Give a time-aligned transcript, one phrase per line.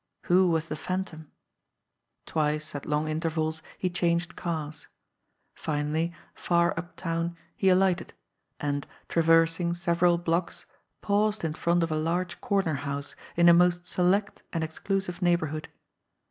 [0.23, 1.29] Who was the Phantom?
[2.25, 4.87] Twice, at long intervals, he changed cars.
[5.53, 8.15] Finally, far uptown, he alighted,
[8.59, 10.65] and, traversing several blocks,
[11.01, 15.21] paused in front of a large corner house in a most select and exclu sive
[15.21, 15.69] neighbourhood.